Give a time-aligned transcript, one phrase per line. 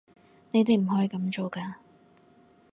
[0.49, 1.75] 你哋唔可以噉做㗎